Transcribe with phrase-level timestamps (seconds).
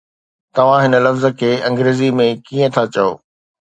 [0.55, 3.09] توهان هن لفظ کي انگريزيءَ ۾ ڪيئن ٿا چئو؟